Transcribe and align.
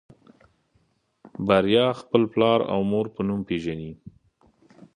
بريا 1.47 1.87
خپل 1.99 2.21
پلار 2.33 2.59
او 2.71 2.79
مور 2.91 3.05
په 3.15 3.21
نوم 3.27 3.41
پېژني. 3.47 3.91